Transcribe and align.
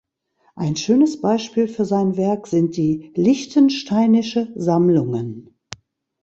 Ein 0.55 0.77
schönes 0.77 1.21
Beispiel 1.21 1.67
für 1.67 1.85
sein 1.85 2.17
Werk 2.17 2.47
sind 2.47 2.75
die 2.75 3.11
(Liechtensteinische 3.13 4.51
Sammlungen). 4.55 5.55